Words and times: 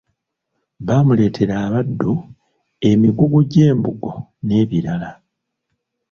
Bamuleetera 0.85 1.53
abaddu, 1.65 2.11
emigugu 2.89 3.39
gy’embugo 3.51 4.11
n’ebirala. 4.45 5.11